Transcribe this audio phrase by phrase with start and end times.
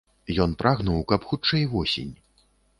[0.45, 2.13] Ён прагнуў, каб хутчэй восень.